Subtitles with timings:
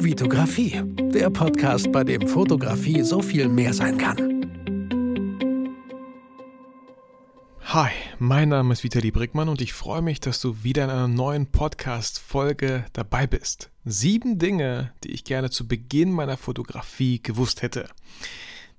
[0.00, 0.80] Vitografie,
[1.12, 4.16] der Podcast, bei dem Fotografie so viel mehr sein kann.
[7.62, 7.90] Hi,
[8.20, 11.46] mein Name ist Vitali Brickmann und ich freue mich, dass du wieder in einer neuen
[11.50, 13.70] Podcast-Folge dabei bist.
[13.84, 17.88] Sieben Dinge, die ich gerne zu Beginn meiner Fotografie gewusst hätte.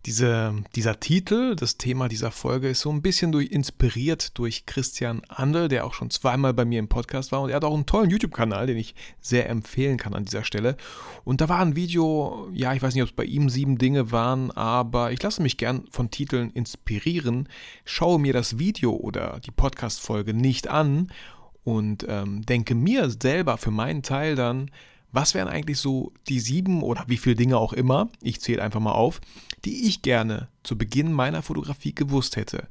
[0.05, 5.21] Diese, dieser Titel, das Thema dieser Folge ist so ein bisschen durch, inspiriert durch Christian
[5.27, 7.85] Andel, der auch schon zweimal bei mir im Podcast war und er hat auch einen
[7.85, 10.77] tollen YouTube-Kanal, den ich sehr empfehlen kann an dieser Stelle.
[11.25, 14.13] Und da war ein Video, ja, ich weiß nicht, ob es bei ihm sieben Dinge
[14.13, 17.49] waren, aber ich lasse mich gern von Titeln inspirieren,
[17.83, 21.11] schaue mir das Video oder die Podcast-Folge nicht an
[21.65, 24.71] und ähm, denke mir selber für meinen Teil dann,
[25.11, 28.79] was wären eigentlich so die sieben oder wie viele Dinge auch immer, ich zähle einfach
[28.79, 29.21] mal auf,
[29.65, 32.67] die ich gerne zu Beginn meiner Fotografie gewusst hätte.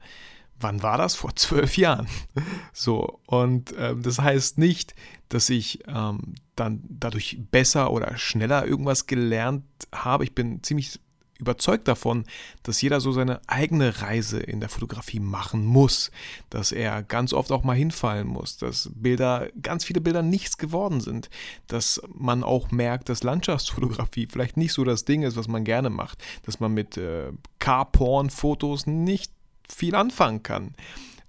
[0.61, 1.15] Wann war das?
[1.15, 2.09] Vor zwölf Jahren.
[2.73, 4.95] So, und ähm, das heißt nicht,
[5.29, 10.23] dass ich ähm, dann dadurch besser oder schneller irgendwas gelernt habe.
[10.23, 11.01] Ich bin ziemlich
[11.39, 12.25] überzeugt davon,
[12.65, 16.11] dass jeder so seine eigene Reise in der Fotografie machen muss,
[16.51, 21.01] dass er ganz oft auch mal hinfallen muss, dass Bilder, ganz viele Bilder nichts geworden
[21.01, 21.31] sind,
[21.69, 25.91] dass man auch merkt, dass Landschaftsfotografie vielleicht nicht so das Ding ist, was man gerne
[25.91, 29.33] macht, dass man mit äh, Car-Porn-Fotos nicht
[29.69, 30.75] viel anfangen kann,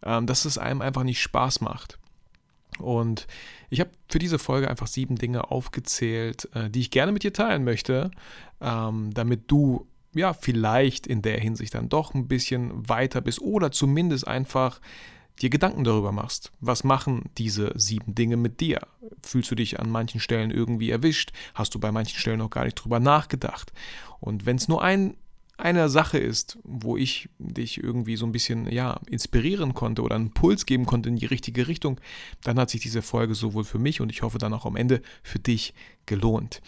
[0.04, 2.00] ähm, dass es einem einfach nicht Spaß macht.
[2.80, 3.28] Und
[3.70, 7.34] ich habe für diese Folge einfach sieben Dinge aufgezählt, äh, die ich gerne mit dir
[7.34, 8.10] teilen möchte,
[8.62, 13.72] ähm, damit du ja, vielleicht in der Hinsicht dann doch ein bisschen weiter bist oder
[13.72, 14.82] zumindest einfach
[15.42, 16.52] dir Gedanken darüber machst.
[16.60, 18.82] Was machen diese sieben Dinge mit dir?
[19.24, 21.32] Fühlst du dich an manchen Stellen irgendwie erwischt?
[21.54, 23.72] Hast du bei manchen Stellen noch gar nicht drüber nachgedacht?
[24.20, 25.16] Und wenn es nur ein
[25.60, 30.32] eine Sache ist, wo ich dich irgendwie so ein bisschen ja, inspirieren konnte oder einen
[30.32, 32.00] Puls geben konnte in die richtige Richtung,
[32.44, 35.02] dann hat sich diese Folge sowohl für mich und ich hoffe dann auch am Ende
[35.22, 35.74] für dich
[36.10, 36.62] gelohnt.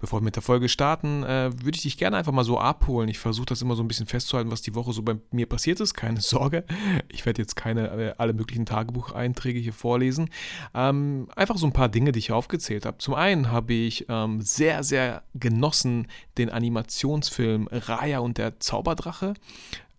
[0.00, 3.08] Bevor wir mit der Folge starten, äh, würde ich dich gerne einfach mal so abholen.
[3.08, 5.78] Ich versuche das immer so ein bisschen festzuhalten, was die Woche so bei mir passiert
[5.78, 5.94] ist.
[5.94, 6.64] Keine Sorge,
[7.08, 10.30] ich werde jetzt keine äh, alle möglichen Tagebucheinträge hier vorlesen.
[10.74, 12.98] Ähm, einfach so ein paar Dinge, die ich aufgezählt habe.
[12.98, 16.08] Zum einen habe ich ähm, sehr, sehr genossen
[16.38, 19.34] den Animationsfilm Raya und der Zauberdrache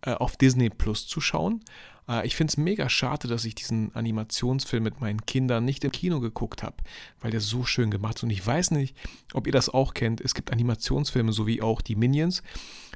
[0.01, 1.61] äh, auf Disney Plus zu schauen.
[2.07, 5.91] Äh, ich finde es mega schade, dass ich diesen Animationsfilm mit meinen Kindern nicht im
[5.91, 6.77] Kino geguckt habe,
[7.21, 8.23] weil der so schön gemacht ist.
[8.23, 8.95] Und ich weiß nicht,
[9.33, 10.21] ob ihr das auch kennt.
[10.21, 12.43] Es gibt Animationsfilme, so wie auch die Minions.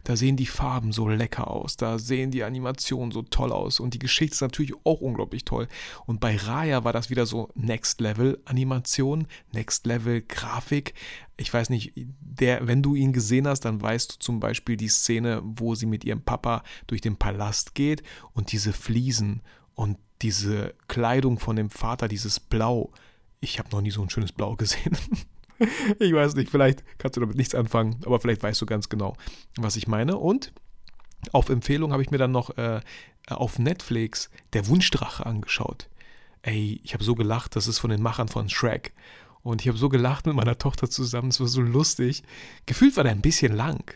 [0.04, 3.94] Da sehen die Farben so lecker aus, da sehen die Animationen so toll aus und
[3.94, 5.68] die Geschichte ist natürlich auch unglaublich toll.
[6.06, 10.94] Und bei Raya war das wieder so Next Level Animation, Next Level Grafik.
[11.38, 14.90] Ich weiß nicht, der, wenn du ihn gesehen hast, dann weißt du zum Beispiel die
[14.90, 18.04] Szene, wo sie mit ihrem Papa durch den Palast geht
[18.34, 19.42] und diese Fliesen
[19.76, 22.92] und diese Kleidung von dem Vater, dieses Blau.
[23.40, 24.96] Ich habe noch nie so ein schönes Blau gesehen.
[26.00, 29.16] ich weiß nicht, vielleicht kannst du damit nichts anfangen, aber vielleicht weißt du ganz genau,
[29.58, 30.18] was ich meine.
[30.18, 30.54] Und
[31.32, 32.82] auf Empfehlung habe ich mir dann noch äh,
[33.28, 35.88] auf Netflix Der Wunschdrache angeschaut.
[36.42, 38.94] Ey, ich habe so gelacht, das ist von den Machern von Shrek.
[39.44, 42.24] Und ich habe so gelacht mit meiner Tochter zusammen, es war so lustig.
[42.66, 43.94] Gefühlt war der ein bisschen lang.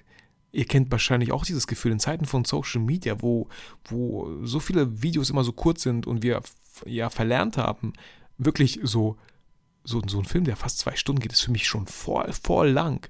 [0.52, 3.50] Ihr kennt wahrscheinlich auch dieses Gefühl in Zeiten von Social Media, wo,
[3.86, 6.42] wo so viele Videos immer so kurz sind und wir
[6.86, 7.94] ja verlernt haben,
[8.38, 9.18] wirklich so
[9.86, 12.70] so, so ein Film, der fast zwei Stunden geht, ist für mich schon voll, voll
[12.70, 13.08] lang.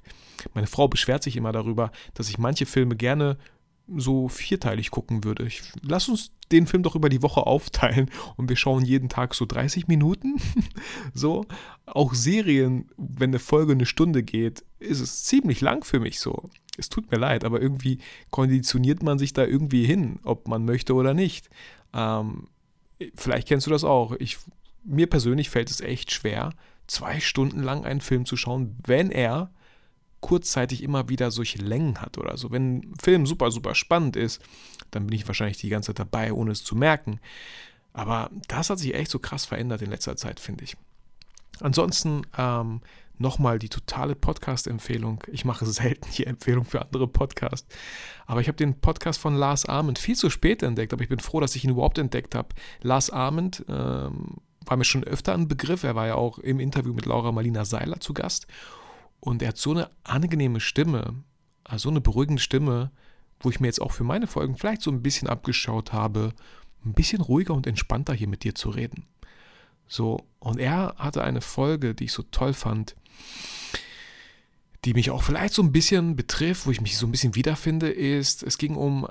[0.54, 3.38] Meine Frau beschwert sich immer darüber, dass ich manche Filme gerne
[3.88, 5.46] so vierteilig gucken würde.
[5.46, 9.34] Ich, lass uns den Film doch über die Woche aufteilen und wir schauen jeden Tag
[9.36, 10.36] so 30 Minuten.
[11.14, 11.46] so.
[11.86, 16.50] Auch Serien, wenn eine Folge eine Stunde geht, ist es ziemlich lang für mich so.
[16.78, 18.00] Es tut mir leid, aber irgendwie
[18.32, 21.50] konditioniert man sich da irgendwie hin, ob man möchte oder nicht.
[21.94, 22.48] Ähm,
[23.16, 24.14] vielleicht kennst du das auch.
[24.20, 24.38] Ich
[24.86, 26.52] mir persönlich fällt es echt schwer,
[26.88, 29.52] zwei Stunden lang einen Film zu schauen, wenn er
[30.22, 32.52] kurzzeitig immer wieder solche Längen hat oder so.
[32.52, 34.42] Wenn ein Film super, super spannend ist,
[34.92, 37.20] dann bin ich wahrscheinlich die ganze Zeit dabei, ohne es zu merken.
[37.94, 40.78] Aber das hat sich echt so krass verändert in letzter Zeit, finde ich.
[41.62, 42.82] Ansonsten ähm,
[43.18, 45.24] nochmal die totale Podcast-Empfehlung.
[45.28, 47.68] Ich mache selten hier Empfehlungen für andere Podcasts.
[48.26, 51.20] Aber ich habe den Podcast von Lars Arment viel zu spät entdeckt, aber ich bin
[51.20, 52.50] froh, dass ich ihn überhaupt entdeckt habe.
[52.82, 55.84] Lars Arment ähm, war mir schon öfter ein Begriff.
[55.84, 58.48] Er war ja auch im Interview mit Laura Marlina Seiler zu Gast.
[59.20, 61.16] Und er hat so eine angenehme Stimme,
[61.64, 62.92] also so eine beruhigende Stimme,
[63.40, 66.34] wo ich mir jetzt auch für meine Folgen vielleicht so ein bisschen abgeschaut habe,
[66.86, 69.06] ein bisschen ruhiger und entspannter hier mit dir zu reden.
[69.88, 72.96] So, und er hatte eine Folge, die ich so toll fand,
[74.84, 77.90] die mich auch vielleicht so ein bisschen betrifft, wo ich mich so ein bisschen wiederfinde,
[77.90, 79.08] ist, es ging um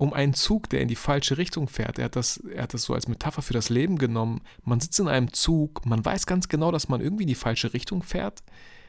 [0.00, 1.98] um einen Zug, der in die falsche Richtung fährt.
[1.98, 4.40] Er hat, das, er hat das so als Metapher für das Leben genommen.
[4.64, 7.74] Man sitzt in einem Zug, man weiß ganz genau, dass man irgendwie in die falsche
[7.74, 8.42] Richtung fährt.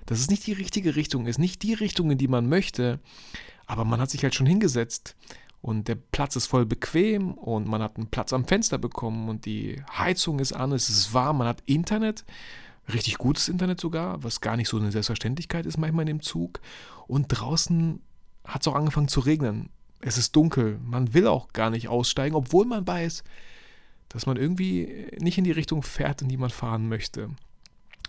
[0.05, 3.01] dass es nicht die richtige Richtung ist, nicht die Richtung, in die man möchte,
[3.65, 5.17] aber man hat sich halt schon hingesetzt
[5.61, 9.45] und der Platz ist voll bequem und man hat einen Platz am Fenster bekommen und
[9.45, 12.23] die Heizung ist an, es ist warm, man hat Internet,
[12.93, 16.61] richtig gutes Internet sogar, was gar nicht so eine Selbstverständlichkeit ist manchmal in dem Zug
[17.05, 18.01] und draußen
[18.45, 19.71] hat es auch angefangen zu regnen.
[20.01, 23.24] Es ist dunkel, man will auch gar nicht aussteigen, obwohl man weiß,
[24.09, 27.30] dass man irgendwie nicht in die Richtung fährt, in die man fahren möchte.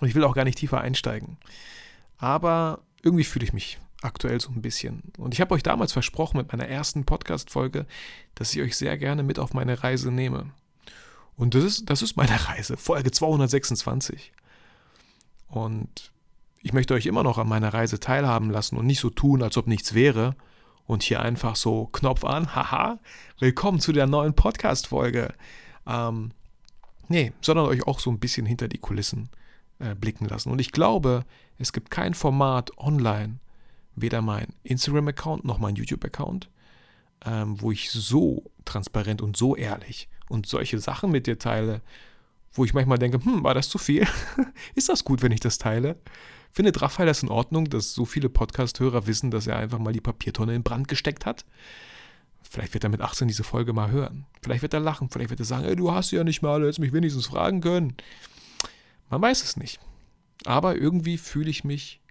[0.00, 1.36] Und ich will auch gar nicht tiefer einsteigen.
[2.18, 5.02] Aber irgendwie fühle ich mich aktuell so ein bisschen.
[5.18, 7.86] Und ich habe euch damals versprochen mit meiner ersten Podcast-Folge,
[8.34, 10.50] dass ich euch sehr gerne mit auf meine Reise nehme.
[11.36, 14.32] Und das ist, das ist meine Reise, Folge 226.
[15.48, 16.12] Und
[16.60, 19.56] ich möchte euch immer noch an meiner Reise teilhaben lassen und nicht so tun, als
[19.56, 20.36] ob nichts wäre.
[20.86, 22.98] Und hier einfach so Knopf an, haha,
[23.38, 25.32] willkommen zu der neuen Podcast-Folge.
[25.86, 26.32] Ähm,
[27.08, 29.28] nee, sondern euch auch so ein bisschen hinter die Kulissen
[29.78, 30.50] äh, blicken lassen.
[30.50, 31.24] Und ich glaube,
[31.58, 33.38] es gibt kein Format online,
[33.94, 36.50] weder mein Instagram-Account noch mein YouTube-Account,
[37.24, 41.80] ähm, wo ich so transparent und so ehrlich und solche Sachen mit dir teile,
[42.52, 44.06] wo ich manchmal denke, hm, war das zu viel?
[44.74, 45.96] Ist das gut, wenn ich das teile?
[46.52, 50.00] Findet Raphael das in Ordnung, dass so viele Podcast-Hörer wissen, dass er einfach mal die
[50.00, 51.44] Papiertonne in Brand gesteckt hat?
[52.42, 54.26] Vielleicht wird er mit 18 diese Folge mal hören.
[54.42, 56.66] Vielleicht wird er lachen, vielleicht wird er sagen, ey, du hast ja nicht mal, du
[56.66, 57.96] hättest mich wenigstens fragen können.
[59.08, 59.80] Man weiß es nicht.
[60.44, 62.02] Aber irgendwie fühle ich mich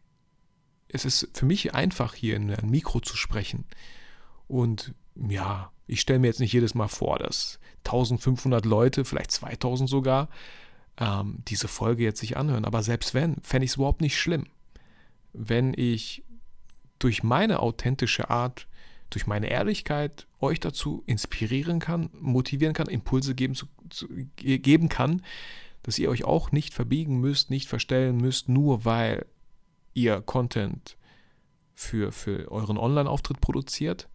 [0.94, 3.66] es ist für mich einfach, hier in ein Mikro zu sprechen.
[4.48, 9.90] Und ja, ich stelle mir jetzt nicht jedes Mal vor, dass 1500 Leute, vielleicht 2000
[9.90, 10.30] sogar,
[10.98, 12.66] ähm, diese Folge jetzt sich anhören.
[12.66, 14.46] Aber selbst wenn, fände ich es überhaupt nicht schlimm.
[15.34, 16.24] Wenn ich
[17.00, 18.68] durch meine authentische Art,
[19.10, 24.08] durch meine Ehrlichkeit euch dazu inspirieren kann, motivieren kann, Impulse geben, zu, zu,
[24.38, 25.22] geben kann,
[25.84, 29.26] dass ihr euch auch nicht verbiegen müsst, nicht verstellen müsst, nur weil
[29.94, 30.98] ihr Content
[31.74, 34.08] für, für euren Online-Auftritt produziert.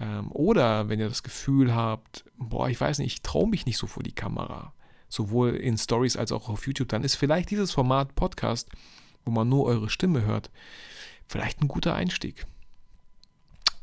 [0.00, 3.78] Ähm, oder wenn ihr das Gefühl habt, boah, ich weiß nicht, ich traue mich nicht
[3.78, 4.73] so vor die Kamera,
[5.14, 8.68] sowohl in Stories als auch auf YouTube, dann ist vielleicht dieses Format Podcast,
[9.24, 10.50] wo man nur eure Stimme hört,
[11.26, 12.46] vielleicht ein guter Einstieg.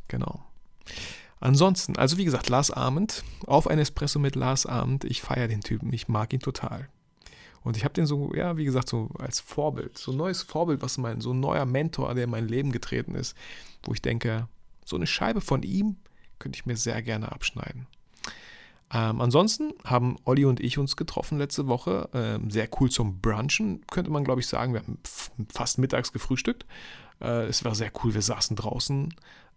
[0.07, 0.43] Genau.
[1.39, 5.61] Ansonsten, also wie gesagt, Lars Abend, auf ein Espresso mit Lars Abend, ich feiere den
[5.61, 6.89] Typen, ich mag ihn total.
[7.63, 10.81] Und ich habe den so, ja, wie gesagt, so als Vorbild, so ein neues Vorbild,
[10.81, 13.35] was mein, so ein neuer Mentor, der in mein Leben getreten ist,
[13.83, 14.47] wo ich denke,
[14.85, 15.95] so eine Scheibe von ihm
[16.39, 17.87] könnte ich mir sehr gerne abschneiden.
[18.93, 22.09] Ähm, ansonsten haben Olli und ich uns getroffen letzte Woche.
[22.13, 24.73] Ähm, sehr cool zum Brunchen, könnte man, glaube ich, sagen.
[24.73, 24.97] Wir haben
[25.49, 26.65] fast mittags gefrühstückt.
[27.21, 28.13] Äh, es war sehr cool.
[28.13, 29.13] Wir saßen draußen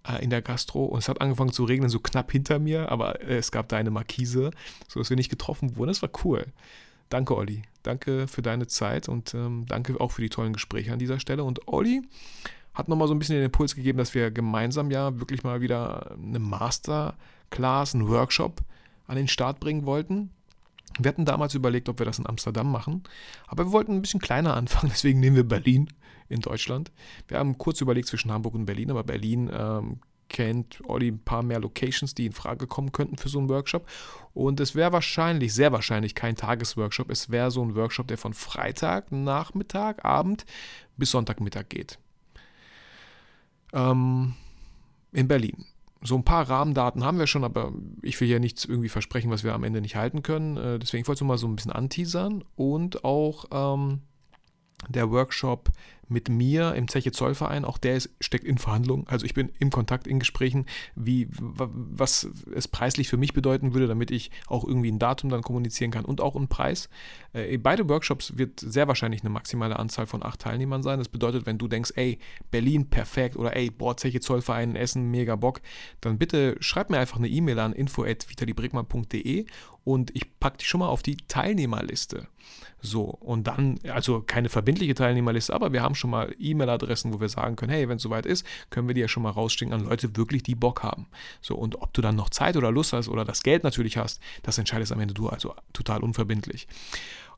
[0.06, 3.20] äh, in der Gastro und es hat angefangen zu regnen, so knapp hinter mir, aber
[3.22, 4.50] äh, es gab da eine Markise,
[4.88, 5.88] sodass wir nicht getroffen wurden.
[5.88, 6.46] Das war cool.
[7.08, 7.62] Danke, Olli.
[7.82, 11.44] Danke für deine Zeit und ähm, danke auch für die tollen Gespräche an dieser Stelle.
[11.44, 12.02] Und Olli
[12.72, 16.12] hat nochmal so ein bisschen den Impuls gegeben, dass wir gemeinsam ja wirklich mal wieder
[16.12, 18.62] eine Masterclass, einen Workshop
[19.06, 20.30] an den Start bringen wollten.
[20.98, 23.02] Wir hatten damals überlegt, ob wir das in Amsterdam machen,
[23.46, 25.88] aber wir wollten ein bisschen kleiner anfangen, deswegen nehmen wir Berlin
[26.28, 26.92] in Deutschland.
[27.28, 31.42] Wir haben kurz überlegt zwischen Hamburg und Berlin, aber Berlin ähm, kennt Olli ein paar
[31.42, 33.86] mehr Locations, die in Frage kommen könnten für so einen Workshop.
[34.32, 37.10] Und es wäre wahrscheinlich, sehr wahrscheinlich kein Tagesworkshop.
[37.10, 40.44] Es wäre so ein Workshop, der von Freitag, Nachmittag, Abend
[40.96, 41.98] bis Sonntagmittag geht.
[43.73, 44.34] Ähm,
[45.12, 45.66] in Berlin.
[46.06, 49.42] So ein paar Rahmendaten haben wir schon, aber ich will ja nichts irgendwie versprechen, was
[49.42, 50.56] wir am Ende nicht halten können.
[50.56, 54.00] Äh, deswegen wollte ich mal so ein bisschen anteasern und auch ähm,
[54.88, 55.71] der Workshop
[56.09, 59.07] mit mir im Zeche Zollverein, auch der ist, steckt in Verhandlungen.
[59.09, 63.87] Also ich bin im Kontakt, in Gesprächen, wie, was es preislich für mich bedeuten würde,
[63.87, 66.88] damit ich auch irgendwie ein Datum dann kommunizieren kann und auch einen Preis.
[67.33, 70.99] Äh, beide Workshops wird sehr wahrscheinlich eine maximale Anzahl von acht Teilnehmern sein.
[70.99, 72.19] Das bedeutet, wenn du denkst, ey,
[72.50, 75.61] Berlin perfekt oder ey, boah, Zeche Zollverein, Essen, mega Bock,
[76.00, 79.47] dann bitte schreib mir einfach eine E-Mail an info.vitalibrickmann.de
[79.85, 82.28] und ich packe dich schon mal auf die Teilnehmerliste.
[82.87, 87.31] So, und dann, also keine verbindliche Teilnehmerliste, aber wir haben schon mal E-Mail-Adressen, wo wir
[87.31, 89.87] sagen können, hey, wenn es soweit ist, können wir die ja schon mal rausschicken an
[89.87, 91.07] Leute wirklich, die Bock haben.
[91.41, 94.21] So, und ob du dann noch Zeit oder Lust hast oder das Geld natürlich hast,
[94.43, 96.69] das entscheidest am Ende du, also total unverbindlich.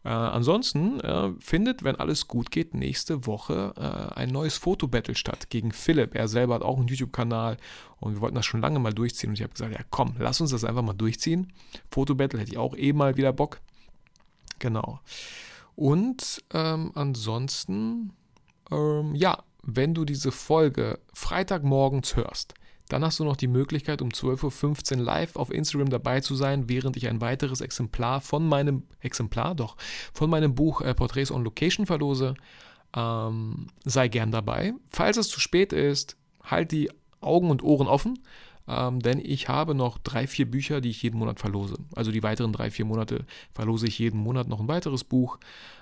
[0.04, 5.48] Äh, ansonsten äh, findet, wenn alles gut geht, nächste Woche äh, ein neues Fotobattle statt
[5.48, 6.16] gegen Philipp.
[6.16, 7.56] Er selber hat auch einen YouTube-Kanal
[8.00, 9.30] und wir wollten das schon lange mal durchziehen.
[9.30, 11.52] Und ich habe gesagt, ja komm, lass uns das einfach mal durchziehen.
[11.88, 13.60] Fotobattle hätte ich auch eh mal wieder Bock.
[14.58, 15.00] Genau.
[15.74, 18.12] Und ähm, ansonsten,
[18.70, 22.54] ähm, ja, wenn du diese Folge Freitagmorgens hörst,
[22.88, 26.68] dann hast du noch die Möglichkeit, um 12.15 Uhr live auf Instagram dabei zu sein,
[26.68, 29.76] während ich ein weiteres Exemplar von meinem Exemplar, doch,
[30.12, 32.34] von meinem Buch äh, Portraits on Location verlose.
[32.94, 34.72] ähm, sei gern dabei.
[34.88, 38.20] Falls es zu spät ist, halt die Augen und Ohren offen
[38.68, 41.76] ähm, denn ich habe noch drei, vier Bücher, die ich jeden Monat verlose.
[41.94, 45.38] Also die weiteren drei, vier Monate verlose ich jeden Monat noch ein weiteres Buch.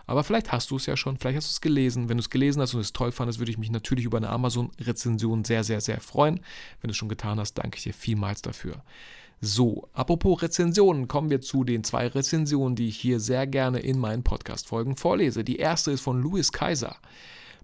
[0.07, 2.09] Aber vielleicht hast du es ja schon, vielleicht hast du es gelesen.
[2.09, 4.29] Wenn du es gelesen hast und es toll fandest, würde ich mich natürlich über eine
[4.29, 6.41] Amazon-Rezension sehr, sehr, sehr freuen.
[6.81, 8.83] Wenn du es schon getan hast, danke ich dir vielmals dafür.
[9.41, 13.99] So, apropos Rezensionen, kommen wir zu den zwei Rezensionen, die ich hier sehr gerne in
[13.99, 15.45] meinen Podcast-Folgen vorlese.
[15.45, 16.97] Die erste ist von Louis Kaiser.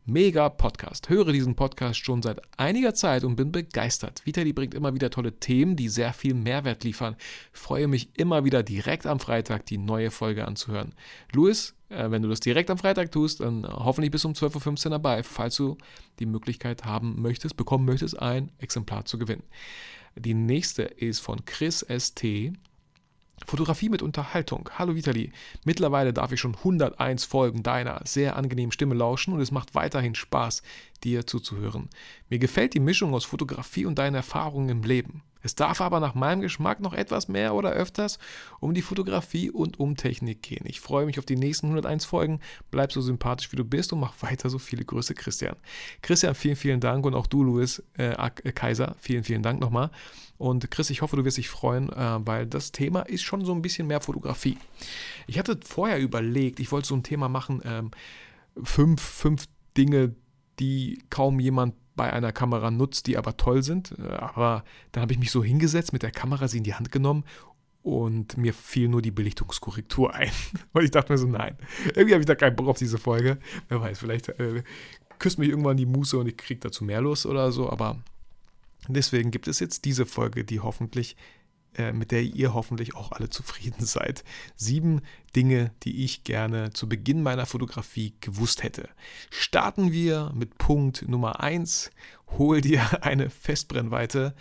[0.07, 1.09] Mega Podcast.
[1.09, 4.23] Höre diesen Podcast schon seit einiger Zeit und bin begeistert.
[4.25, 7.17] Vitali bringt immer wieder tolle Themen, die sehr viel Mehrwert liefern.
[7.53, 10.95] freue mich immer wieder direkt am Freitag die neue Folge anzuhören.
[11.33, 14.91] Louis, äh, wenn du das direkt am Freitag tust, dann hoffentlich bis um 12.15 Uhr
[14.93, 15.77] dabei, falls du
[16.19, 19.45] die Möglichkeit haben möchtest, bekommen möchtest, ein Exemplar zu gewinnen.
[20.17, 22.53] Die nächste ist von Chris ST.
[23.47, 24.71] Fotografie mit Unterhaltung.
[24.79, 25.33] Hallo Vitali.
[25.65, 30.15] Mittlerweile darf ich schon 101 Folgen deiner sehr angenehmen Stimme lauschen und es macht weiterhin
[30.15, 30.63] Spaß,
[31.05, 31.89] dir zuzuhören.
[32.29, 35.23] Mir gefällt die Mischung aus Fotografie und deinen Erfahrungen im Leben.
[35.43, 38.19] Es darf aber nach meinem Geschmack noch etwas mehr oder öfters
[38.61, 40.65] um die Fotografie und um Technik gehen.
[40.67, 42.41] Ich freue mich auf die nächsten 101 Folgen.
[42.71, 45.57] Bleib so sympathisch, wie du bist und mach weiter so viele Grüße, Christian.
[46.03, 49.91] Christian, vielen, vielen Dank und auch du, Louis äh, äh Kaiser, vielen, vielen Dank nochmal.
[50.39, 53.53] Und Chris, ich hoffe, du wirst dich freuen, äh, weil das Thema ist schon so
[53.53, 54.57] ein bisschen mehr Fotografie.
[55.27, 57.91] Ich hatte vorher überlegt, ich wollte so ein Thema machen, ähm,
[58.63, 59.45] fünf, fünf
[59.77, 60.15] Dinge,
[60.59, 63.95] die kaum jemand bei einer Kamera nutzt, die aber toll sind.
[63.99, 66.93] Äh, aber dann habe ich mich so hingesetzt, mit der Kamera sie in die Hand
[66.93, 67.25] genommen
[67.83, 70.31] und mir fiel nur die Belichtungskorrektur ein.
[70.73, 71.57] Und ich dachte mir so, nein,
[71.95, 73.39] irgendwie habe ich da keinen Bock auf diese Folge.
[73.69, 74.63] Wer weiß, vielleicht äh,
[75.19, 77.99] küsst mich irgendwann die Muße und ich kriege dazu mehr Lust oder so, aber
[78.89, 81.17] deswegen gibt es jetzt diese Folge, die hoffentlich
[81.93, 84.25] mit der ihr hoffentlich auch alle zufrieden seid.
[84.57, 85.03] Sieben
[85.37, 88.89] Dinge, die ich gerne zu Beginn meiner Fotografie gewusst hätte.
[89.31, 91.91] Starten wir mit Punkt Nummer 1.
[92.39, 94.35] Hol dir eine Festbrennweite.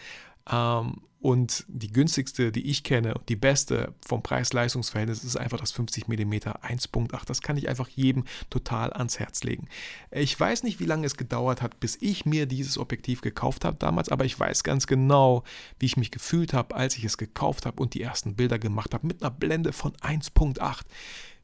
[0.50, 5.73] Ähm, und die günstigste, die ich kenne und die beste vom Preis-Leistungs-Verhältnis ist einfach das
[5.73, 7.25] 50 mm 1.8.
[7.25, 9.67] Das kann ich einfach jedem total ans Herz legen.
[10.11, 13.75] Ich weiß nicht, wie lange es gedauert hat, bis ich mir dieses Objektiv gekauft habe
[13.77, 15.43] damals, aber ich weiß ganz genau,
[15.77, 18.93] wie ich mich gefühlt habe, als ich es gekauft habe und die ersten Bilder gemacht
[18.93, 20.83] habe mit einer Blende von 1.8.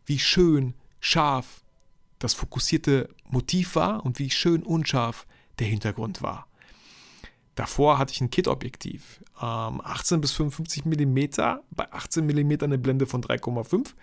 [0.05, 1.63] Wie schön, scharf
[2.19, 5.27] das fokussierte Motiv war und wie schön unscharf
[5.59, 6.47] der Hintergrund war.
[7.55, 11.17] Davor hatte ich ein Kit-Objektiv, ähm, 18 bis 55 mm,
[11.71, 13.93] bei 18 mm eine Blende von 3,5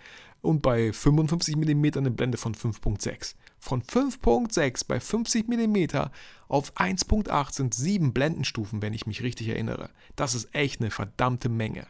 [0.41, 3.35] und bei 55 mm eine Blende von 5.6.
[3.59, 6.07] Von 5.6 bei 50 mm
[6.47, 9.89] auf 1.8 sind sieben Blendenstufen, wenn ich mich richtig erinnere.
[10.15, 11.85] Das ist echt eine verdammte Menge.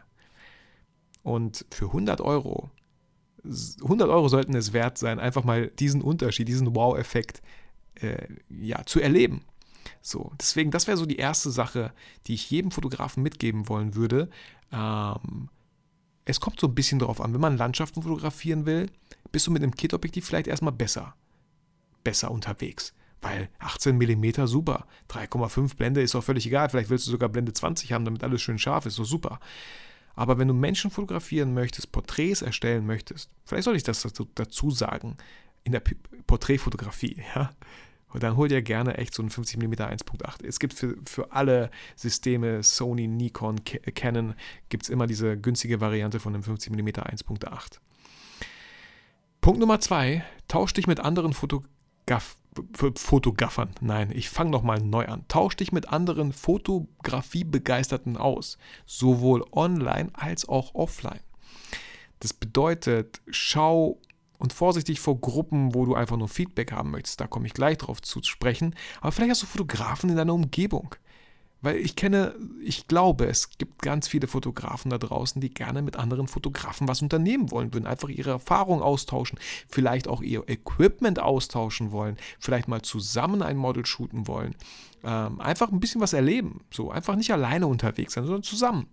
[1.24, 2.70] Und für 100 Euro,
[3.46, 7.42] 100 Euro sollten es wert sein, einfach mal diesen Unterschied, diesen Wow-Effekt
[7.96, 9.46] äh, ja, zu erleben.
[10.02, 11.94] So, deswegen, das wäre so die erste Sache,
[12.28, 14.30] die ich jedem Fotografen mitgeben wollen würde.
[14.72, 15.50] Ähm,
[16.26, 18.90] es kommt so ein bisschen darauf an, wenn man Landschaften fotografieren will,
[19.32, 21.16] bist du mit einem Kit-Objektiv vielleicht erstmal besser,
[22.04, 22.94] besser unterwegs.
[23.22, 26.70] Weil 18 mm super, 3,5 Blende ist auch völlig egal.
[26.70, 29.40] Vielleicht willst du sogar Blende 20 haben, damit alles schön scharf ist, so super.
[30.16, 35.18] Aber wenn du Menschen fotografieren möchtest, Porträts erstellen möchtest, vielleicht soll ich das dazu sagen,
[35.64, 35.82] in der
[36.28, 37.52] Porträtfotografie, ja,
[38.14, 40.46] und dann hol dir gerne echt so einen 50mm 1.8.
[40.46, 44.36] Es gibt für, für alle Systeme, Sony, Nikon, Canon,
[44.70, 47.80] gibt es immer diese günstige Variante von einem 50mm 1.8.
[49.42, 52.38] Punkt Nummer zwei, tausch dich mit anderen Fotograf
[52.96, 53.72] Fotograffern.
[53.82, 55.26] Nein, ich fange nochmal neu an.
[55.28, 61.20] Tausch dich mit anderen Fotografiebegeisterten aus, sowohl online als auch offline.
[62.20, 64.00] Das bedeutet, schau
[64.44, 67.22] und vorsichtig vor Gruppen, wo du einfach nur Feedback haben möchtest.
[67.22, 68.76] Da komme ich gleich drauf zu sprechen.
[69.00, 70.96] Aber vielleicht hast du Fotografen in deiner Umgebung.
[71.62, 75.96] Weil ich kenne, ich glaube, es gibt ganz viele Fotografen da draußen, die gerne mit
[75.96, 77.88] anderen Fotografen was unternehmen wollen würden.
[77.88, 83.86] Einfach ihre Erfahrung austauschen, vielleicht auch ihr Equipment austauschen wollen, vielleicht mal zusammen ein Model
[83.86, 84.56] shooten wollen.
[85.06, 86.66] Ähm, einfach ein bisschen was erleben.
[86.70, 88.88] So, einfach nicht alleine unterwegs sein, sondern zusammen.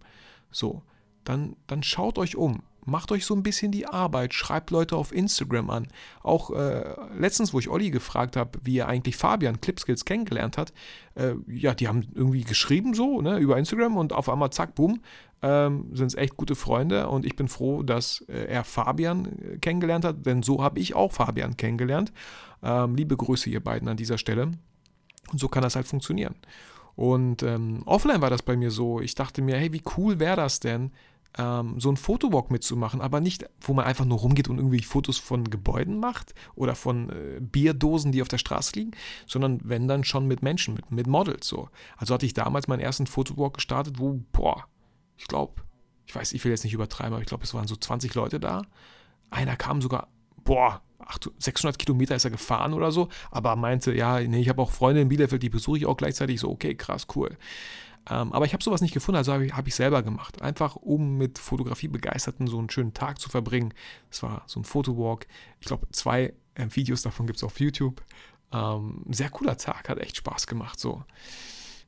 [0.53, 0.83] So,
[1.25, 5.13] dann, dann schaut euch um macht euch so ein bisschen die Arbeit, schreibt Leute auf
[5.13, 5.89] Instagram an.
[6.23, 10.73] Auch äh, letztens, wo ich Olli gefragt habe, wie er eigentlich Fabian Clipskills kennengelernt hat,
[11.15, 15.01] äh, ja, die haben irgendwie geschrieben so, ne, über Instagram und auf einmal zack, boom,
[15.43, 19.59] ähm, sind es echt gute Freunde und ich bin froh, dass äh, er Fabian äh,
[19.59, 22.13] kennengelernt hat, denn so habe ich auch Fabian kennengelernt.
[22.63, 24.53] Ähm, liebe Grüße ihr beiden an dieser Stelle.
[25.31, 26.35] Und so kann das halt funktionieren.
[26.97, 29.01] Und ähm, offline war das bei mir so.
[29.01, 30.91] Ich dachte mir, hey, wie cool wäre das denn,
[31.39, 35.19] ähm, so ein Fotowalk mitzumachen, aber nicht, wo man einfach nur rumgeht und irgendwie Fotos
[35.19, 38.93] von Gebäuden macht oder von äh, Bierdosen, die auf der Straße liegen,
[39.27, 41.69] sondern wenn dann schon mit Menschen, mit, mit Models so.
[41.97, 44.65] Also hatte ich damals meinen ersten Fotowalk gestartet, wo, boah,
[45.17, 45.63] ich glaube,
[46.07, 48.41] ich weiß, ich will jetzt nicht übertreiben, aber ich glaube, es waren so 20 Leute
[48.41, 48.63] da.
[49.31, 50.09] Einer kam sogar,
[50.43, 50.83] boah,
[51.39, 55.01] 600 Kilometer ist er gefahren oder so, aber meinte, ja, nee, ich habe auch Freunde
[55.01, 56.41] in Bielefeld, die besuche ich auch gleichzeitig.
[56.41, 57.37] So, okay, krass, cool.
[58.09, 60.41] Ähm, aber ich habe sowas nicht gefunden, also habe ich, hab ich selber gemacht.
[60.43, 63.75] Einfach um mit Fotografie-Begeisterten so einen schönen Tag zu verbringen.
[64.11, 65.27] Es war so ein Fotowalk.
[65.61, 68.03] Ich glaube, zwei äh, Videos davon gibt es auf YouTube.
[68.53, 70.81] Ähm, sehr cooler Tag, hat echt Spaß gemacht.
[70.81, 71.05] So.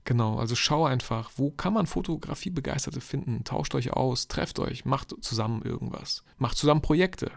[0.04, 3.45] Genau, also schau einfach, wo kann man Fotografie-Begeisterte finden?
[3.45, 6.25] Tauscht euch aus, trefft euch, macht zusammen irgendwas.
[6.38, 7.31] Macht zusammen Projekte.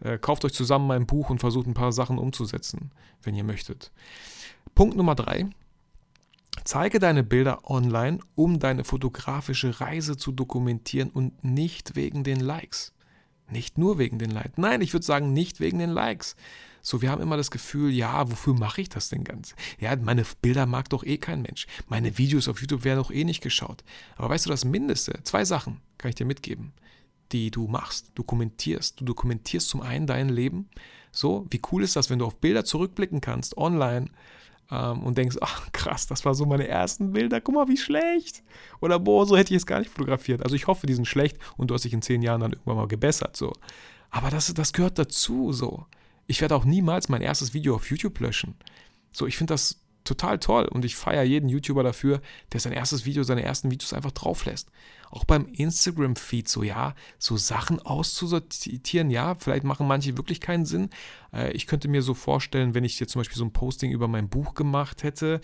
[0.00, 2.90] Äh, kauft euch zusammen mein Buch und versucht ein paar Sachen umzusetzen,
[3.22, 3.90] wenn ihr möchtet.
[4.74, 5.48] Punkt Nummer drei.
[6.64, 12.94] Zeige deine Bilder online, um deine fotografische Reise zu dokumentieren und nicht wegen den Likes.
[13.50, 14.56] Nicht nur wegen den Likes.
[14.56, 16.36] Nein, ich würde sagen, nicht wegen den Likes.
[16.80, 19.54] So, wir haben immer das Gefühl, ja, wofür mache ich das denn ganz?
[19.78, 21.66] Ja, meine Bilder mag doch eh kein Mensch.
[21.88, 23.84] Meine Videos auf YouTube werden doch eh nicht geschaut.
[24.16, 26.72] Aber weißt du, das Mindeste, zwei Sachen kann ich dir mitgeben
[27.34, 28.12] die du machst.
[28.14, 29.00] Du kommentierst.
[29.00, 30.68] Du dokumentierst zum einen dein Leben.
[31.10, 34.10] So, wie cool ist das, wenn du auf Bilder zurückblicken kannst, online,
[34.70, 38.42] ähm, und denkst, ach krass, das war so meine ersten Bilder, guck mal, wie schlecht.
[38.80, 40.42] Oder boah, so hätte ich es gar nicht fotografiert.
[40.42, 42.76] Also ich hoffe, die sind schlecht und du hast dich in zehn Jahren dann irgendwann
[42.76, 43.36] mal gebessert.
[43.36, 43.52] So.
[44.10, 45.52] Aber das, das gehört dazu.
[45.52, 45.86] So.
[46.26, 48.54] Ich werde auch niemals mein erstes Video auf YouTube löschen.
[49.12, 52.20] So, ich finde das total toll und ich feiere jeden YouTuber dafür,
[52.52, 54.70] der sein erstes Video, seine ersten Videos einfach drauf lässt.
[55.10, 60.90] Auch beim Instagram-Feed so, ja, so Sachen auszusortieren, ja, vielleicht machen manche wirklich keinen Sinn.
[61.32, 64.08] Äh, ich könnte mir so vorstellen, wenn ich jetzt zum Beispiel so ein Posting über
[64.08, 65.40] mein Buch gemacht hätte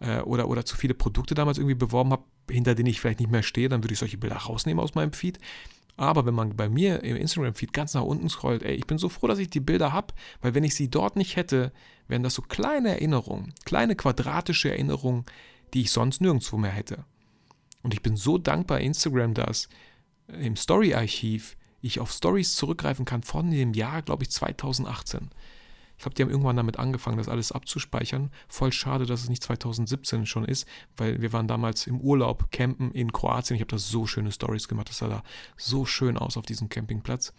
[0.00, 3.30] äh, oder, oder zu viele Produkte damals irgendwie beworben habe, hinter denen ich vielleicht nicht
[3.30, 5.38] mehr stehe, dann würde ich solche Bilder rausnehmen aus meinem Feed.
[5.96, 9.08] Aber wenn man bei mir im Instagram-Feed ganz nach unten scrollt, ey, ich bin so
[9.08, 11.72] froh, dass ich die Bilder habe, weil wenn ich sie dort nicht hätte,
[12.08, 15.24] wären das so kleine Erinnerungen, kleine quadratische Erinnerungen,
[15.74, 17.04] die ich sonst nirgendwo mehr hätte.
[17.82, 19.68] Und ich bin so dankbar Instagram, dass
[20.26, 25.30] im Story-Archiv ich auf Stories zurückgreifen kann von dem Jahr, glaube ich, 2018.
[25.96, 28.30] Ich glaube, die haben irgendwann damit angefangen, das alles abzuspeichern.
[28.46, 30.66] Voll schade, dass es nicht 2017 schon ist,
[30.96, 33.56] weil wir waren damals im Urlaub campen in Kroatien.
[33.56, 34.88] Ich habe da so schöne Stories gemacht.
[34.88, 35.24] Das sah da
[35.56, 37.32] so schön aus auf diesem Campingplatz.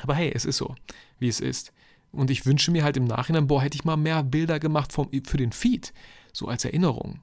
[0.00, 0.76] Aber hey, es ist so,
[1.18, 1.72] wie es ist.
[2.12, 5.08] Und ich wünsche mir halt im Nachhinein, boah, hätte ich mal mehr Bilder gemacht vom,
[5.26, 5.92] für den Feed,
[6.32, 7.20] so als Erinnerung.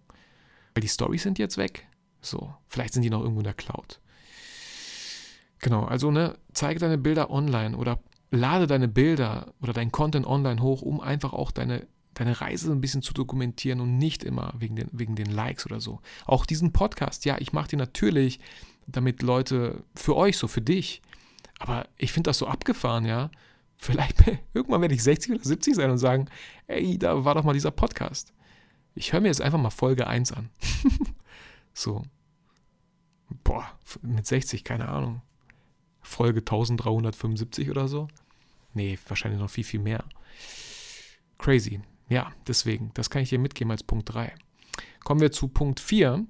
[0.73, 1.87] Weil die Stories sind jetzt weg.
[2.21, 3.99] So, vielleicht sind die noch irgendwo in der Cloud.
[5.59, 7.99] Genau, also ne, zeige deine Bilder online oder
[8.31, 12.81] lade deine Bilder oder dein Content online hoch, um einfach auch deine, deine Reise ein
[12.81, 15.99] bisschen zu dokumentieren und nicht immer wegen den, wegen den Likes oder so.
[16.25, 18.39] Auch diesen Podcast, ja, ich mache den natürlich,
[18.87, 21.01] damit Leute für euch, so für dich.
[21.59, 23.29] Aber ich finde das so abgefahren, ja.
[23.79, 24.15] Vielleicht
[24.53, 26.27] irgendwann werde ich 60 oder 70 sein und sagen,
[26.67, 28.33] ey, da war doch mal dieser Podcast.
[28.93, 30.49] Ich höre mir jetzt einfach mal Folge 1 an.
[31.73, 32.03] so.
[33.43, 33.65] Boah,
[34.01, 35.21] mit 60, keine Ahnung.
[36.01, 38.09] Folge 1375 oder so.
[38.73, 40.03] Nee, wahrscheinlich noch viel, viel mehr.
[41.37, 41.79] Crazy.
[42.09, 44.33] Ja, deswegen, das kann ich dir mitgeben als Punkt 3.
[45.03, 46.25] Kommen wir zu Punkt 4.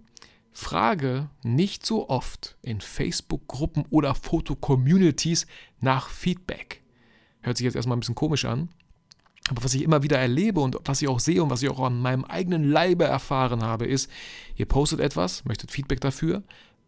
[0.52, 5.48] Frage nicht so oft in Facebook-Gruppen oder Foto-Communities
[5.80, 6.84] nach Feedback.
[7.42, 8.70] Hört sich jetzt erstmal ein bisschen komisch an.
[9.50, 11.80] Aber was ich immer wieder erlebe und was ich auch sehe und was ich auch
[11.80, 14.10] an meinem eigenen Leibe erfahren habe, ist,
[14.56, 16.44] ihr postet etwas, möchtet Feedback dafür,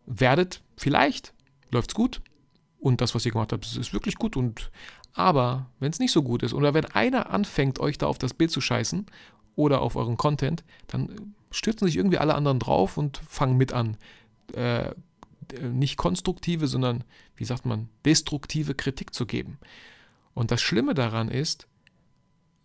[0.06, 1.34] werdet vielleicht,
[1.72, 2.22] läuft's gut,
[2.80, 4.36] und das, was ihr gemacht habt, ist wirklich gut.
[4.36, 4.72] Und
[5.14, 8.34] aber wenn es nicht so gut ist oder wenn einer anfängt, euch da auf das
[8.34, 9.06] Bild zu scheißen
[9.56, 13.98] oder auf euren Content, dann stürzen sich irgendwie alle anderen drauf und fangen mit an.
[14.54, 14.92] Äh,
[15.62, 17.04] nicht konstruktive, sondern,
[17.36, 19.58] wie sagt man, destruktive Kritik zu geben.
[20.34, 21.68] Und das Schlimme daran ist,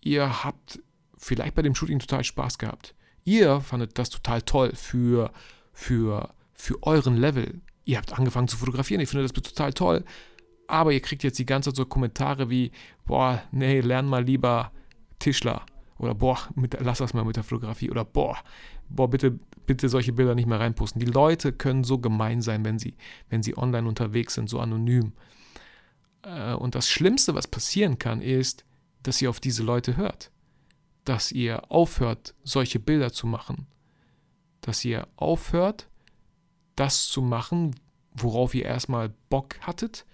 [0.00, 0.80] ihr habt
[1.18, 2.94] vielleicht bei dem Shooting total Spaß gehabt.
[3.24, 5.32] Ihr fandet das total toll für,
[5.72, 10.04] für, für euren Level ihr habt angefangen zu fotografieren, ich finde das total toll,
[10.66, 12.72] aber ihr kriegt jetzt die ganze Zeit so Kommentare wie,
[13.06, 14.72] boah, nee, lern mal lieber
[15.18, 15.64] Tischler
[15.98, 18.36] oder boah, mit, lass das mal mit der Fotografie oder boah,
[18.88, 21.00] boah, bitte, bitte solche Bilder nicht mehr reinposten.
[21.00, 22.94] Die Leute können so gemein sein, wenn sie,
[23.30, 25.12] wenn sie online unterwegs sind, so anonym.
[26.26, 28.64] Äh, und das Schlimmste, was passieren kann, ist,
[29.02, 30.30] dass ihr auf diese Leute hört.
[31.04, 33.66] Dass ihr aufhört, solche Bilder zu machen.
[34.60, 35.88] Dass ihr aufhört,
[36.74, 37.76] das zu machen,
[38.12, 40.04] worauf ihr erstmal Bock hattet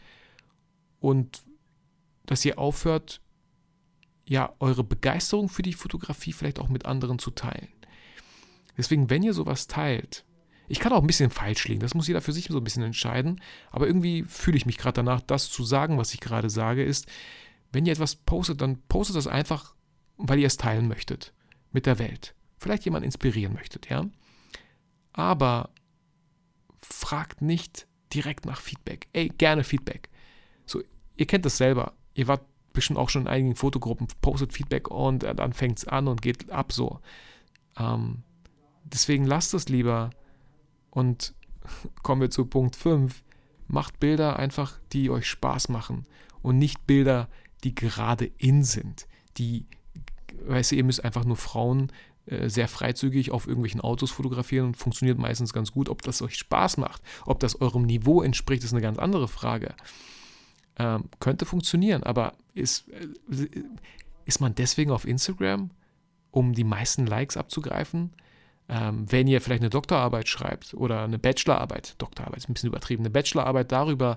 [1.01, 1.45] und
[2.27, 3.21] dass ihr aufhört,
[4.27, 7.73] ja, eure Begeisterung für die Fotografie vielleicht auch mit anderen zu teilen.
[8.77, 10.25] Deswegen, wenn ihr sowas teilt,
[10.73, 12.83] Ich kann auch ein bisschen falsch liegen, das muss jeder für sich so ein bisschen
[12.83, 13.43] entscheiden.
[13.71, 17.07] Aber irgendwie fühle ich mich gerade danach, das zu sagen, was ich gerade sage, ist,
[17.73, 19.75] wenn ihr etwas postet, dann postet das einfach,
[20.17, 21.35] weil ihr es teilen möchtet
[21.73, 22.35] mit der Welt.
[22.57, 24.07] Vielleicht jemanden inspirieren möchtet, ja.
[25.13, 25.69] Aber
[26.81, 29.09] fragt nicht direkt nach Feedback.
[29.13, 30.09] Ey, gerne Feedback.
[30.65, 30.81] So,
[31.17, 31.93] ihr kennt das selber.
[32.15, 36.09] Ihr wart bestimmt auch schon in einigen Fotogruppen, postet Feedback und dann fängt es an
[36.09, 37.01] und geht ab so.
[37.79, 38.23] Ähm,
[38.85, 40.09] deswegen lasst es lieber.
[40.93, 41.35] Und
[42.03, 43.25] kommen wir zu Punkt 5.
[43.67, 46.07] Macht Bilder einfach, die euch Spaß machen
[46.43, 47.29] und nicht Bilder,
[47.65, 49.07] die gerade in sind.
[49.39, 49.67] Die,
[50.47, 51.91] weißt du, ihr müsst einfach nur Frauen
[52.27, 55.89] äh, sehr freizügig auf irgendwelchen Autos fotografieren und funktioniert meistens ganz gut.
[55.89, 59.75] Ob das euch Spaß macht, ob das eurem Niveau entspricht, ist eine ganz andere Frage.
[60.79, 63.49] Ähm, könnte funktionieren, aber ist, äh,
[64.25, 65.71] ist man deswegen auf Instagram,
[66.31, 68.13] um die meisten Likes abzugreifen?
[68.73, 73.03] Ähm, wenn ihr vielleicht eine Doktorarbeit schreibt oder eine Bachelorarbeit, Doktorarbeit ist ein bisschen übertrieben,
[73.03, 74.17] eine Bachelorarbeit darüber,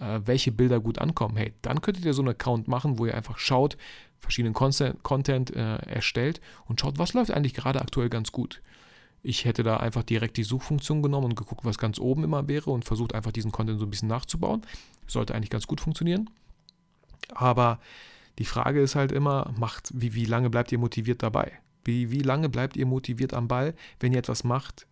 [0.00, 3.14] äh, welche Bilder gut ankommen, hey, dann könntet ihr so einen Account machen, wo ihr
[3.14, 3.76] einfach schaut,
[4.18, 8.62] verschiedenen Content, Content äh, erstellt und schaut, was läuft eigentlich gerade aktuell ganz gut.
[9.22, 12.72] Ich hätte da einfach direkt die Suchfunktion genommen und geguckt, was ganz oben immer wäre
[12.72, 14.62] und versucht einfach diesen Content so ein bisschen nachzubauen.
[15.06, 16.30] Sollte eigentlich ganz gut funktionieren.
[17.32, 17.78] Aber
[18.40, 21.52] die Frage ist halt immer, macht, wie, wie lange bleibt ihr motiviert dabei?
[21.84, 24.86] Wie, wie lange bleibt ihr motiviert am Ball, wenn ihr etwas macht,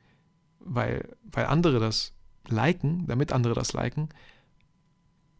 [0.60, 2.12] weil, weil andere das
[2.48, 4.08] liken, damit andere das liken?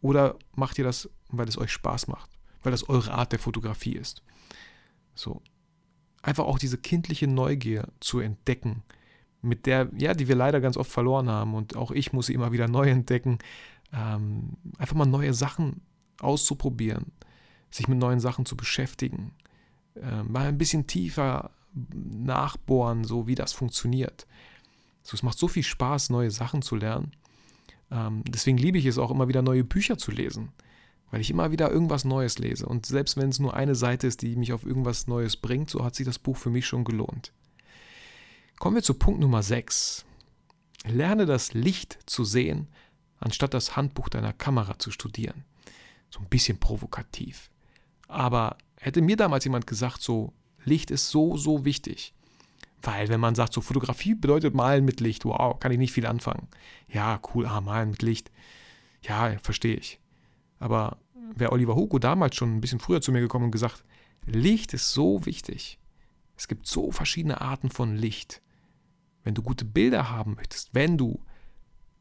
[0.01, 2.29] Oder macht ihr das, weil es euch Spaß macht?
[2.61, 4.23] Weil das eure Art der Fotografie ist?
[5.15, 5.41] So
[6.23, 8.81] einfach auch diese kindliche Neugier zu entdecken,
[9.41, 12.33] mit der, ja, die wir leider ganz oft verloren haben und auch ich muss sie
[12.33, 13.39] immer wieder neu entdecken,
[13.91, 15.81] ähm, einfach mal neue Sachen
[16.19, 17.11] auszuprobieren,
[17.69, 19.33] sich mit neuen Sachen zu beschäftigen,
[19.95, 24.27] äh, mal ein bisschen tiefer nachbohren, so wie das funktioniert.
[25.01, 27.11] So, es macht so viel Spaß, neue Sachen zu lernen.
[27.91, 30.51] Ähm, deswegen liebe ich es auch immer wieder, neue Bücher zu lesen
[31.13, 32.65] weil ich immer wieder irgendwas Neues lese.
[32.65, 35.85] Und selbst wenn es nur eine Seite ist, die mich auf irgendwas Neues bringt, so
[35.85, 37.31] hat sich das Buch für mich schon gelohnt.
[38.57, 40.05] Kommen wir zu Punkt Nummer 6.
[40.87, 42.67] Lerne das Licht zu sehen,
[43.19, 45.45] anstatt das Handbuch deiner Kamera zu studieren.
[46.09, 47.51] So ein bisschen provokativ.
[48.07, 50.33] Aber hätte mir damals jemand gesagt, so
[50.65, 52.13] Licht ist so, so wichtig.
[52.81, 56.05] Weil wenn man sagt, so Fotografie bedeutet malen mit Licht, wow, kann ich nicht viel
[56.05, 56.47] anfangen.
[56.87, 58.29] Ja, cool, ah, malen mit Licht.
[59.01, 59.99] Ja, verstehe ich.
[60.59, 60.97] Aber
[61.35, 63.83] wäre Oliver Hugo damals schon ein bisschen früher zu mir gekommen und gesagt,
[64.25, 65.79] Licht ist so wichtig.
[66.35, 68.41] Es gibt so verschiedene Arten von Licht.
[69.23, 71.21] Wenn du gute Bilder haben möchtest, wenn du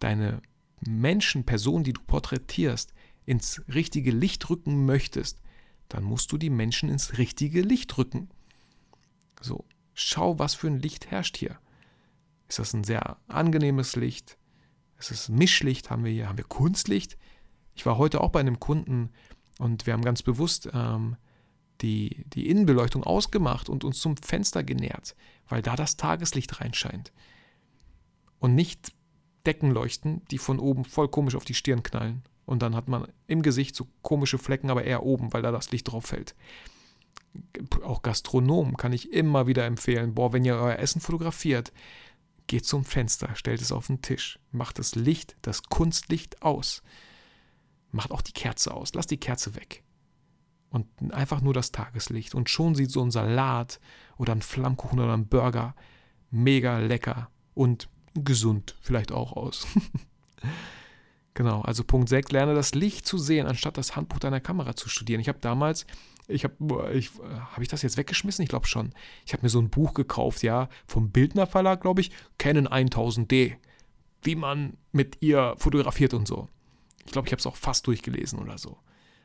[0.01, 0.41] deine
[0.81, 2.93] Menschen, Personen, die du porträtierst,
[3.25, 5.42] ins richtige Licht rücken möchtest,
[5.93, 8.31] dann musst du die Menschen ins richtige Licht rücken.
[9.41, 11.59] So, schau, was für ein Licht herrscht hier.
[12.49, 14.39] Ist das ein sehr angenehmes Licht?
[14.99, 15.91] Ist es Mischlicht?
[15.91, 16.29] Haben wir hier?
[16.29, 17.19] Haben wir Kunstlicht?
[17.75, 19.11] Ich war heute auch bei einem Kunden
[19.59, 21.17] und wir haben ganz bewusst ähm,
[21.83, 25.15] die, die Innenbeleuchtung ausgemacht und uns zum Fenster genähert,
[25.49, 27.13] weil da das Tageslicht reinscheint.
[28.39, 28.95] Und nicht
[29.45, 32.23] Deckenleuchten, die von oben voll komisch auf die Stirn knallen.
[32.45, 35.71] Und dann hat man im Gesicht so komische Flecken, aber eher oben, weil da das
[35.71, 36.35] Licht drauf fällt.
[37.83, 40.15] Auch Gastronomen kann ich immer wieder empfehlen.
[40.15, 41.73] Boah, wenn ihr euer Essen fotografiert,
[42.47, 46.83] geht zum Fenster, stellt es auf den Tisch, macht das Licht, das Kunstlicht aus
[47.93, 48.95] macht auch die Kerze aus.
[48.95, 49.85] Lass die Kerze weg.
[50.71, 52.35] Und einfach nur das Tageslicht.
[52.35, 53.79] Und schon sieht so ein Salat
[54.17, 55.75] oder ein Flammkuchen oder ein Burger
[56.31, 59.67] mega lecker und gesund vielleicht auch aus.
[61.35, 64.89] genau, also Punkt 6, lerne das Licht zu sehen, anstatt das Handbuch deiner Kamera zu
[64.89, 65.21] studieren.
[65.21, 65.87] Ich habe damals,
[66.29, 67.11] ich habe, ich,
[67.53, 68.43] habe ich das jetzt weggeschmissen?
[68.43, 68.93] Ich glaube schon.
[69.27, 73.57] Ich habe mir so ein Buch gekauft, ja, vom Bildner Verlag, glaube ich, Canon 1000D,
[74.23, 76.49] wie man mit ihr fotografiert und so.
[77.05, 78.79] Ich glaube, ich habe es auch fast durchgelesen oder so.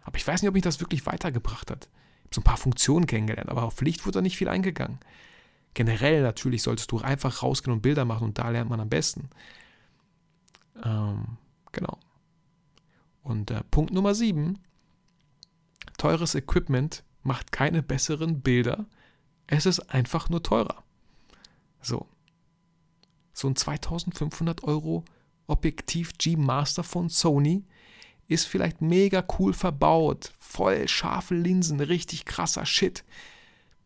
[0.03, 1.89] Aber ich weiß nicht, ob mich das wirklich weitergebracht hat.
[2.21, 4.99] Ich habe so ein paar Funktionen kennengelernt, aber auf Licht wurde da nicht viel eingegangen.
[5.73, 9.29] Generell natürlich solltest du einfach rausgehen und Bilder machen und da lernt man am besten.
[10.83, 11.37] Ähm,
[11.77, 11.97] genau.
[13.23, 14.59] Und äh, Punkt Nummer 7.
[15.97, 18.85] Teures Equipment macht keine besseren Bilder.
[19.47, 20.83] Es ist einfach nur teurer.
[21.81, 22.07] So.
[23.33, 25.05] So ein 2500 Euro
[25.47, 27.63] Objektiv G Master von Sony
[28.27, 33.05] ist vielleicht mega cool verbaut, voll scharfe Linsen, richtig krasser Shit.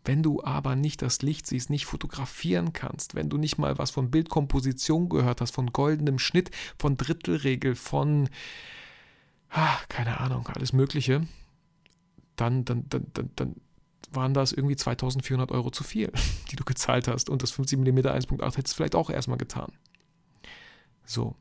[0.04, 3.92] Wenn du aber nicht das Licht siehst, nicht fotografieren kannst, wenn du nicht mal was
[3.92, 8.30] von Bildkomposition gehört hast, von goldenem Schnitt, von Drittelregel, von,
[9.50, 11.28] ah, keine Ahnung, alles Mögliche,
[12.36, 13.56] dann, dann, dann, dann, dann
[14.12, 16.12] waren das irgendwie 2400 Euro zu viel,
[16.52, 17.30] die du gezahlt hast.
[17.30, 19.72] Und das 50 mm 1.8 hättest du vielleicht auch erstmal getan.
[21.06, 21.36] So,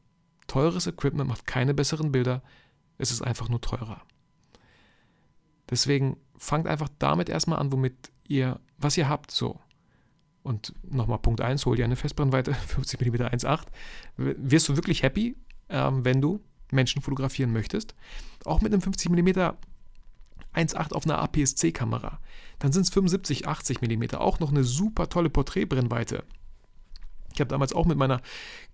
[0.47, 2.43] teures Equipment macht keine besseren Bilder,
[2.99, 4.03] es ist einfach nur teurer.
[5.71, 9.61] Deswegen fangt einfach damit erstmal an, womit ihr, was ihr habt, so.
[10.43, 13.67] Und nochmal Punkt 1, hol dir eine Festbrennweite 50 mm 1.8.
[14.17, 15.37] Wirst du wirklich happy,
[15.69, 16.41] ähm, wenn du
[16.73, 17.95] Menschen fotografieren möchtest?
[18.47, 19.29] Auch mit einem 50 mm
[20.55, 22.19] 1.8 auf einer APS-C-Kamera.
[22.59, 24.17] Dann sind es 75, 80 mm.
[24.17, 26.25] Auch noch eine super tolle Porträtbrennweite.
[27.35, 28.23] Ich habe damals auch mit meiner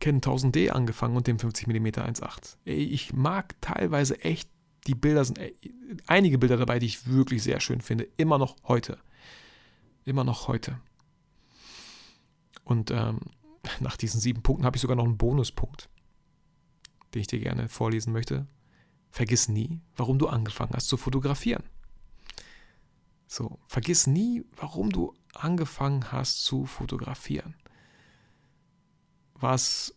[0.01, 2.57] Canon 1000D angefangen und dem 50 mm 1.8.
[2.65, 4.49] Ich mag teilweise echt
[4.87, 5.41] die Bilder, sind
[6.07, 8.09] einige Bilder dabei, die ich wirklich sehr schön finde.
[8.17, 8.99] Immer noch heute.
[10.05, 10.81] Immer noch heute.
[12.65, 13.21] Und ähm,
[13.81, 15.89] nach diesen sieben Punkten habe ich sogar noch einen Bonuspunkt,
[17.15, 18.47] den ich dir gerne vorlesen möchte.
[19.11, 21.65] Vergiss nie, warum du angefangen hast zu fotografieren.
[23.27, 27.57] So, vergiss nie, warum du angefangen hast zu fotografieren.
[29.35, 29.95] War es,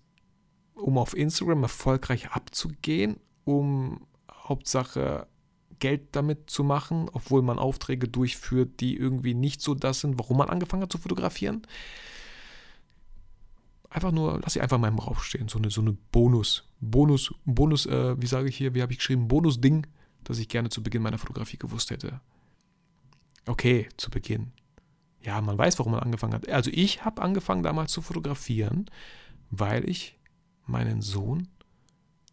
[0.74, 4.08] um auf Instagram erfolgreich abzugehen, um
[4.50, 5.28] Hauptsache
[5.80, 10.38] Geld damit zu machen, obwohl man Aufträge durchführt, die irgendwie nicht so das sind, warum
[10.38, 11.66] man angefangen hat zu fotografieren?
[13.90, 15.48] einfach nur, lass sie einfach mal im Raum stehen.
[15.48, 19.00] So eine, so eine Bonus, Bonus, Bonus, äh, wie sage ich hier, wie habe ich
[19.00, 19.88] geschrieben, Bonus-Ding,
[20.24, 22.22] das ich gerne zu Beginn meiner Fotografie gewusst hätte.
[23.46, 24.52] Okay, zu Beginn.
[25.22, 26.48] Ja, man weiß, warum man angefangen hat.
[26.48, 28.90] Also ich habe angefangen damals zu fotografieren,
[29.50, 30.18] weil ich
[30.66, 31.48] meinen Sohn,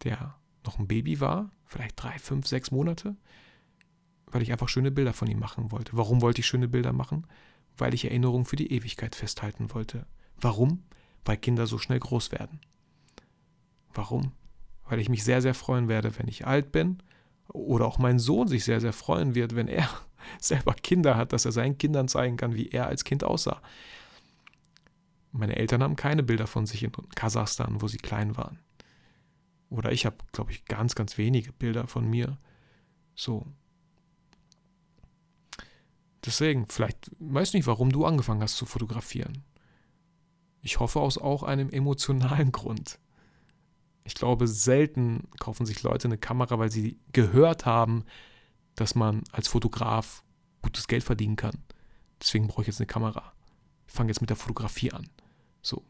[0.05, 3.17] der noch ein Baby war, vielleicht drei, fünf, sechs Monate,
[4.27, 5.93] weil ich einfach schöne Bilder von ihm machen wollte.
[5.97, 7.27] Warum wollte ich schöne Bilder machen?
[7.77, 10.07] Weil ich Erinnerungen für die Ewigkeit festhalten wollte.
[10.41, 10.83] Warum?
[11.27, 12.61] weil Kinder so schnell groß werden.
[13.93, 14.33] Warum?
[14.89, 17.03] Weil ich mich sehr, sehr freuen werde, wenn ich alt bin
[17.49, 19.89] oder auch mein Sohn sich sehr, sehr freuen wird, wenn er
[20.41, 23.61] selber Kinder hat, dass er seinen Kindern zeigen kann, wie er als Kind aussah.
[25.33, 28.59] Meine Eltern haben keine Bilder von sich in Kasachstan, wo sie klein waren.
[29.69, 32.39] Oder ich habe, glaube ich, ganz, ganz wenige Bilder von mir.
[33.15, 33.47] So.
[36.25, 39.45] Deswegen, vielleicht weiß nicht, warum du angefangen hast zu fotografieren.
[40.63, 42.99] Ich hoffe aus auch einem emotionalen Grund.
[44.05, 48.05] Ich glaube, selten kaufen sich Leute eine Kamera, weil sie gehört haben,
[48.77, 50.23] dass man als Fotograf
[50.63, 51.59] gutes Geld verdienen kann.
[52.21, 53.33] Deswegen brauche ich jetzt eine Kamera.
[53.87, 55.09] Ich fange jetzt mit der Fotografie an.
[55.63, 55.85] So.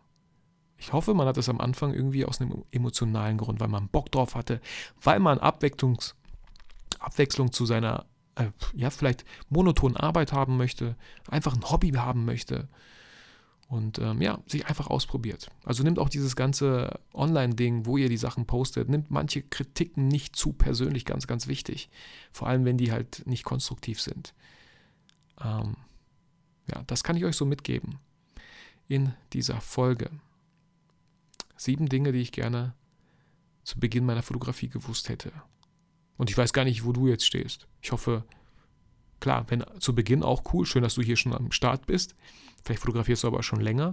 [0.78, 4.12] Ich hoffe, man hat es am Anfang irgendwie aus einem emotionalen Grund, weil man Bock
[4.12, 4.60] drauf hatte,
[5.02, 6.14] weil man Abwechslungs
[6.98, 10.96] Abwechslung zu seiner, äh, ja, vielleicht monotonen Arbeit haben möchte,
[11.28, 12.68] einfach ein Hobby haben möchte
[13.68, 15.50] und ähm, ja, sich einfach ausprobiert.
[15.64, 20.36] Also nimmt auch dieses ganze Online-Ding, wo ihr die Sachen postet, nimmt manche Kritiken nicht
[20.36, 21.90] zu persönlich, ganz, ganz wichtig.
[22.32, 24.34] Vor allem, wenn die halt nicht konstruktiv sind.
[25.42, 25.76] Ähm,
[26.72, 27.98] ja, das kann ich euch so mitgeben
[28.88, 30.10] in dieser Folge.
[31.56, 32.74] Sieben Dinge, die ich gerne
[33.64, 35.32] zu Beginn meiner Fotografie gewusst hätte.
[36.16, 37.66] Und ich weiß gar nicht, wo du jetzt stehst.
[37.82, 38.24] Ich hoffe,
[39.20, 42.14] klar, wenn zu Beginn auch cool, schön, dass du hier schon am Start bist.
[42.64, 43.92] Vielleicht fotografierst du aber schon länger.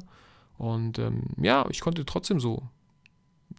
[0.57, 2.69] Und ähm, ja, ich konnte trotzdem so.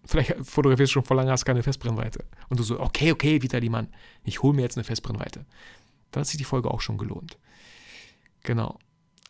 [0.04, 2.24] Vielleicht fotografierst du schon vor lange, hast keine Festbrennweite.
[2.48, 3.88] Und du so, okay, okay, Vitali Mann,
[4.22, 5.46] ich hole mir jetzt eine Festbrennweite.
[6.10, 7.38] Dann hat sich die Folge auch schon gelohnt.
[8.42, 8.78] Genau.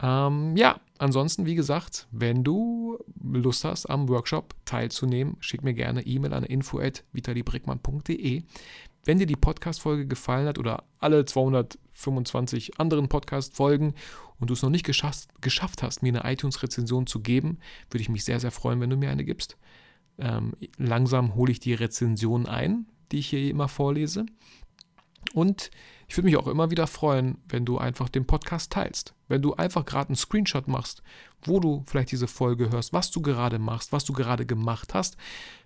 [0.01, 6.07] Ähm, ja, ansonsten, wie gesagt, wenn du Lust hast, am Workshop teilzunehmen, schick mir gerne
[6.07, 8.43] E-Mail an info.vitalibrickmann.de.
[9.07, 13.95] Wenn dir die Podcast-Folge gefallen hat oder alle 225 anderen Podcast-Folgen
[14.39, 17.59] und du es noch nicht geschafft, geschafft hast, mir eine iTunes-Rezension zu geben,
[17.91, 19.59] würde ich mich sehr, sehr freuen, wenn du mir eine gibst.
[20.19, 24.25] Ähm, langsam hole ich die Rezension ein, die ich hier immer vorlese.
[25.35, 25.73] Und
[26.07, 29.15] ich würde mich auch immer wieder freuen, wenn du einfach den Podcast teilst.
[29.27, 31.03] Wenn du einfach gerade einen Screenshot machst,
[31.43, 35.17] wo du vielleicht diese Folge hörst, was du gerade machst, was du gerade gemacht hast.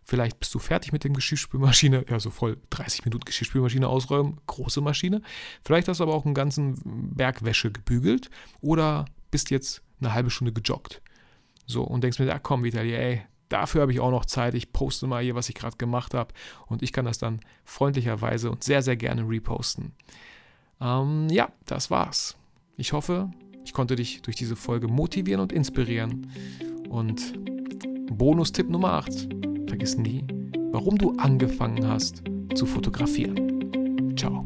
[0.05, 4.81] Vielleicht bist du fertig mit dem Geschirrspülmaschine, ja, so voll 30 Minuten Geschirrspülmaschine ausräumen, große
[4.81, 5.21] Maschine.
[5.63, 8.31] Vielleicht hast du aber auch einen ganzen Berg Wäsche gebügelt
[8.63, 11.03] oder bist jetzt eine halbe Stunde gejoggt.
[11.67, 14.55] So, und denkst mir, ja komm, Vitali, ey, dafür habe ich auch noch Zeit.
[14.55, 16.33] Ich poste mal hier, was ich gerade gemacht habe.
[16.67, 19.93] Und ich kann das dann freundlicherweise und sehr, sehr gerne reposten.
[20.81, 22.37] Ähm, ja, das war's.
[22.77, 23.31] Ich hoffe,
[23.65, 26.31] ich konnte dich durch diese Folge motivieren und inspirieren.
[26.89, 27.35] Und
[28.11, 29.29] Bonustipp Nummer 8.
[29.69, 30.25] Vergiss nie,
[30.73, 32.23] warum du angefangen hast
[32.55, 34.17] zu fotografieren.
[34.17, 34.45] Ciao.